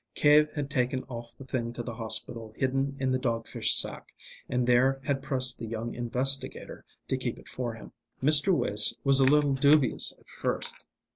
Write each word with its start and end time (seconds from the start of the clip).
Cave 0.15 0.49
had 0.55 0.67
taken 0.71 1.03
off 1.03 1.31
the 1.37 1.45
thing 1.45 1.71
to 1.73 1.83
the 1.83 1.93
hospital 1.93 2.55
hidden 2.57 2.97
in 2.99 3.11
the 3.11 3.19
dog 3.19 3.47
fish 3.47 3.75
sack, 3.75 4.11
and 4.49 4.65
there 4.65 4.99
had 5.05 5.21
pressed 5.21 5.59
the 5.59 5.67
young 5.67 5.93
investigator 5.93 6.83
to 7.07 7.17
keep 7.17 7.37
it 7.37 7.47
for 7.47 7.75
him. 7.75 7.91
Mr. 8.19 8.51
Wace 8.51 8.95
was 9.03 9.19
a 9.19 9.25
little 9.25 9.53
dubious 9.53 10.11
at 10.19 10.27
first. 10.27 10.87